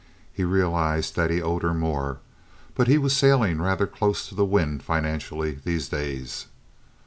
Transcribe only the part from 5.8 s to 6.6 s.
days.